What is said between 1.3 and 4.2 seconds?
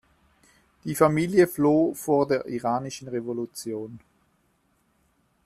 floh vor der Iranischen Revolution.